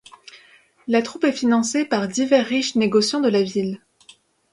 La 0.87 1.03
troupe 1.03 1.25
est 1.25 1.31
financée 1.31 1.85
par 1.85 2.07
divers 2.07 2.43
riches 2.47 2.73
négociants 2.75 3.21
de 3.21 3.29
la 3.29 3.43
ville. 3.43 3.79